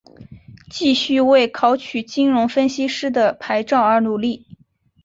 [0.71, 4.47] 继续为考取金融分析师的牌照而努力。